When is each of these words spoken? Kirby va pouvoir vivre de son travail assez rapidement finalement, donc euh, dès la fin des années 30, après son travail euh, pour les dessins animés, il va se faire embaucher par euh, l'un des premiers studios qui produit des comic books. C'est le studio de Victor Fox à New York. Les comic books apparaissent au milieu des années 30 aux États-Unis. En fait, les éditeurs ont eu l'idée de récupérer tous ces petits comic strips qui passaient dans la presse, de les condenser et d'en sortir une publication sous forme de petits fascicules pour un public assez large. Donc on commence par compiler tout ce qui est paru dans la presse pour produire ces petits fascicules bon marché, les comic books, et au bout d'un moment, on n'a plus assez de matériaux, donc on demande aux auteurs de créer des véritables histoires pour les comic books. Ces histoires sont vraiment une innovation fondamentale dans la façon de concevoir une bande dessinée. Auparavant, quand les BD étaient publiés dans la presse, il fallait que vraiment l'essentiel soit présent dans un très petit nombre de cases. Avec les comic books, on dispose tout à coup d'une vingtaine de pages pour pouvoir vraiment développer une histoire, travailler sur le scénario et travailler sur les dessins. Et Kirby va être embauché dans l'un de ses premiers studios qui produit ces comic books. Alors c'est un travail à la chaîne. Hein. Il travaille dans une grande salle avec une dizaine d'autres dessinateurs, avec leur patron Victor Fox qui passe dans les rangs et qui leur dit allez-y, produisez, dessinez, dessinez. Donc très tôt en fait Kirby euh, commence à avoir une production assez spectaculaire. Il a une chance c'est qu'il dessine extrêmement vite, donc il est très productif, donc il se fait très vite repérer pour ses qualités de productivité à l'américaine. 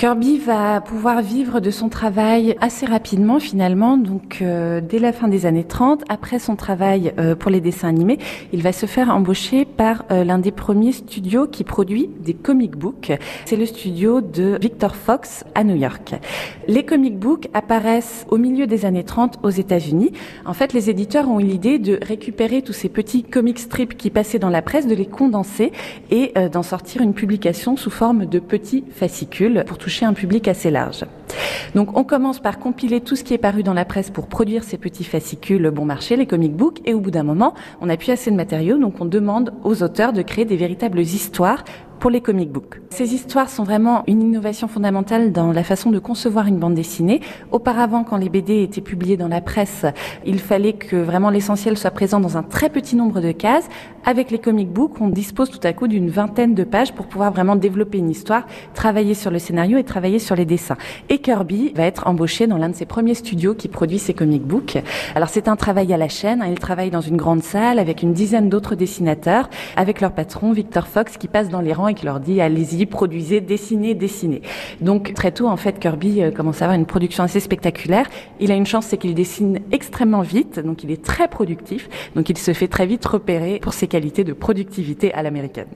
Kirby 0.00 0.38
va 0.38 0.80
pouvoir 0.80 1.20
vivre 1.20 1.60
de 1.60 1.70
son 1.70 1.90
travail 1.90 2.56
assez 2.62 2.86
rapidement 2.86 3.38
finalement, 3.38 3.98
donc 3.98 4.38
euh, 4.40 4.80
dès 4.80 4.98
la 4.98 5.12
fin 5.12 5.28
des 5.28 5.44
années 5.44 5.64
30, 5.64 6.04
après 6.08 6.38
son 6.38 6.56
travail 6.56 7.12
euh, 7.18 7.34
pour 7.34 7.50
les 7.50 7.60
dessins 7.60 7.88
animés, 7.88 8.18
il 8.54 8.62
va 8.62 8.72
se 8.72 8.86
faire 8.86 9.10
embaucher 9.10 9.66
par 9.66 10.06
euh, 10.10 10.24
l'un 10.24 10.38
des 10.38 10.52
premiers 10.52 10.92
studios 10.92 11.46
qui 11.46 11.64
produit 11.64 12.08
des 12.18 12.32
comic 12.32 12.78
books. 12.78 13.12
C'est 13.44 13.56
le 13.56 13.66
studio 13.66 14.22
de 14.22 14.56
Victor 14.58 14.96
Fox 14.96 15.44
à 15.54 15.64
New 15.64 15.76
York. 15.76 16.14
Les 16.66 16.86
comic 16.86 17.18
books 17.18 17.50
apparaissent 17.52 18.24
au 18.30 18.38
milieu 18.38 18.66
des 18.66 18.86
années 18.86 19.04
30 19.04 19.40
aux 19.42 19.50
États-Unis. 19.50 20.12
En 20.46 20.54
fait, 20.54 20.72
les 20.72 20.88
éditeurs 20.88 21.28
ont 21.28 21.40
eu 21.40 21.44
l'idée 21.44 21.78
de 21.78 21.98
récupérer 22.00 22.62
tous 22.62 22.72
ces 22.72 22.88
petits 22.88 23.22
comic 23.22 23.58
strips 23.58 23.98
qui 23.98 24.08
passaient 24.08 24.38
dans 24.38 24.48
la 24.48 24.62
presse, 24.62 24.86
de 24.86 24.94
les 24.94 25.04
condenser 25.04 25.72
et 26.10 26.32
d'en 26.50 26.62
sortir 26.62 27.02
une 27.02 27.12
publication 27.12 27.76
sous 27.76 27.90
forme 27.90 28.24
de 28.24 28.38
petits 28.38 28.84
fascicules 28.94 29.64
pour 29.66 29.76
un 30.04 30.12
public 30.12 30.48
assez 30.48 30.70
large. 30.70 31.04
Donc 31.74 31.96
on 31.96 32.04
commence 32.04 32.40
par 32.40 32.58
compiler 32.58 33.00
tout 33.00 33.16
ce 33.16 33.24
qui 33.24 33.34
est 33.34 33.38
paru 33.38 33.62
dans 33.62 33.74
la 33.74 33.84
presse 33.84 34.10
pour 34.10 34.26
produire 34.26 34.64
ces 34.64 34.78
petits 34.78 35.04
fascicules 35.04 35.70
bon 35.70 35.84
marché, 35.84 36.16
les 36.16 36.26
comic 36.26 36.54
books, 36.54 36.80
et 36.84 36.94
au 36.94 37.00
bout 37.00 37.10
d'un 37.10 37.22
moment, 37.22 37.54
on 37.80 37.86
n'a 37.86 37.96
plus 37.96 38.10
assez 38.10 38.30
de 38.30 38.36
matériaux, 38.36 38.78
donc 38.78 39.00
on 39.00 39.04
demande 39.04 39.52
aux 39.64 39.82
auteurs 39.82 40.12
de 40.12 40.22
créer 40.22 40.44
des 40.44 40.56
véritables 40.56 41.00
histoires 41.00 41.64
pour 42.00 42.10
les 42.10 42.22
comic 42.22 42.50
books. 42.50 42.80
Ces 42.88 43.14
histoires 43.14 43.50
sont 43.50 43.62
vraiment 43.62 44.02
une 44.06 44.22
innovation 44.22 44.68
fondamentale 44.68 45.32
dans 45.32 45.52
la 45.52 45.62
façon 45.62 45.90
de 45.90 45.98
concevoir 45.98 46.46
une 46.46 46.58
bande 46.58 46.74
dessinée. 46.74 47.20
Auparavant, 47.52 48.04
quand 48.04 48.16
les 48.16 48.30
BD 48.30 48.62
étaient 48.62 48.80
publiés 48.80 49.18
dans 49.18 49.28
la 49.28 49.42
presse, 49.42 49.84
il 50.24 50.40
fallait 50.40 50.72
que 50.72 50.96
vraiment 50.96 51.28
l'essentiel 51.28 51.76
soit 51.76 51.90
présent 51.90 52.18
dans 52.18 52.38
un 52.38 52.42
très 52.42 52.70
petit 52.70 52.96
nombre 52.96 53.20
de 53.20 53.32
cases. 53.32 53.68
Avec 54.06 54.30
les 54.30 54.38
comic 54.38 54.70
books, 54.70 54.98
on 55.00 55.08
dispose 55.08 55.50
tout 55.50 55.60
à 55.62 55.74
coup 55.74 55.88
d'une 55.88 56.08
vingtaine 56.08 56.54
de 56.54 56.64
pages 56.64 56.94
pour 56.94 57.06
pouvoir 57.06 57.32
vraiment 57.32 57.54
développer 57.54 57.98
une 57.98 58.08
histoire, 58.08 58.46
travailler 58.72 59.12
sur 59.12 59.30
le 59.30 59.38
scénario 59.38 59.76
et 59.76 59.84
travailler 59.84 60.18
sur 60.18 60.34
les 60.34 60.46
dessins. 60.46 60.78
Et 61.10 61.18
Kirby 61.18 61.72
va 61.76 61.84
être 61.84 62.06
embauché 62.06 62.46
dans 62.46 62.56
l'un 62.56 62.70
de 62.70 62.74
ses 62.74 62.86
premiers 62.86 63.14
studios 63.14 63.54
qui 63.54 63.68
produit 63.68 63.98
ces 63.98 64.14
comic 64.14 64.42
books. 64.42 64.78
Alors 65.14 65.28
c'est 65.28 65.48
un 65.48 65.56
travail 65.56 65.92
à 65.92 65.98
la 65.98 66.08
chaîne. 66.08 66.40
Hein. 66.40 66.48
Il 66.48 66.58
travaille 66.58 66.90
dans 66.90 67.02
une 67.02 67.18
grande 67.18 67.42
salle 67.42 67.78
avec 67.78 68.02
une 68.02 68.14
dizaine 68.14 68.48
d'autres 68.48 68.74
dessinateurs, 68.74 69.50
avec 69.76 70.00
leur 70.00 70.12
patron 70.12 70.52
Victor 70.52 70.86
Fox 70.86 71.18
qui 71.18 71.28
passe 71.28 71.50
dans 71.50 71.60
les 71.60 71.74
rangs 71.74 71.89
et 71.90 71.94
qui 71.94 72.06
leur 72.06 72.20
dit 72.20 72.40
allez-y, 72.40 72.86
produisez, 72.86 73.40
dessinez, 73.40 73.94
dessinez. 73.94 74.42
Donc 74.80 75.14
très 75.14 75.32
tôt 75.32 75.48
en 75.48 75.56
fait 75.56 75.78
Kirby 75.78 76.22
euh, 76.22 76.30
commence 76.30 76.62
à 76.62 76.64
avoir 76.64 76.78
une 76.78 76.86
production 76.86 77.22
assez 77.24 77.40
spectaculaire. 77.40 78.06
Il 78.40 78.50
a 78.50 78.54
une 78.54 78.66
chance 78.66 78.86
c'est 78.86 78.96
qu'il 78.96 79.14
dessine 79.14 79.60
extrêmement 79.72 80.22
vite, 80.22 80.58
donc 80.58 80.84
il 80.84 80.90
est 80.90 81.04
très 81.04 81.28
productif, 81.28 81.88
donc 82.14 82.28
il 82.30 82.38
se 82.38 82.52
fait 82.52 82.68
très 82.68 82.86
vite 82.86 83.04
repérer 83.04 83.58
pour 83.60 83.74
ses 83.74 83.86
qualités 83.86 84.24
de 84.24 84.32
productivité 84.32 85.12
à 85.12 85.22
l'américaine. 85.22 85.66